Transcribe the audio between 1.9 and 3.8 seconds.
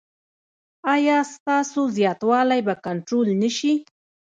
زیاتوالی به کنټرول نه شي؟